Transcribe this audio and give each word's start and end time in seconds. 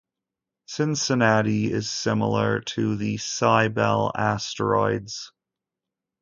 Cincinnati 0.65 1.71
is 1.71 1.87
similar 1.87 2.61
to 2.61 2.95
the 2.95 3.17
Cybele 3.17 4.11
asteroids. 4.17 5.31